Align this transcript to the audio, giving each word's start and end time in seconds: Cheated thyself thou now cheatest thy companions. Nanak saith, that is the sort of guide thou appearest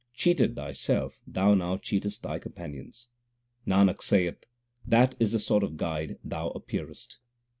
Cheated 0.15 0.55
thyself 0.55 1.21
thou 1.27 1.53
now 1.53 1.77
cheatest 1.77 2.23
thy 2.23 2.39
companions. 2.39 3.07
Nanak 3.67 4.01
saith, 4.01 4.47
that 4.83 5.13
is 5.19 5.31
the 5.33 5.37
sort 5.37 5.61
of 5.61 5.77
guide 5.77 6.17
thou 6.23 6.47
appearest 6.55 7.19